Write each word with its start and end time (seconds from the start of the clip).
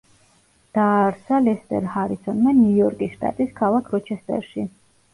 დააარსა 0.77 1.41
ლესტერ 1.49 1.87
ჰარისონმა 1.97 2.57
ნიუ-იორკის 2.65 3.15
შტატის 3.21 3.57
ქალაქ 3.63 3.97
როჩესტერში. 3.99 4.71